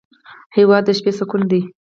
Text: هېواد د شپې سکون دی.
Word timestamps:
هېواد 0.55 0.83
د 0.87 0.89
شپې 0.97 1.11
سکون 1.17 1.41
دی. 1.51 1.61